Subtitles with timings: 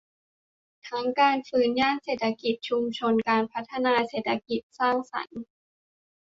[0.87, 5.41] ทั้งการฟื้นย่านเศรษฐกิจชุมชน การพัฒนาเศรษฐกิจสร้างสรรค์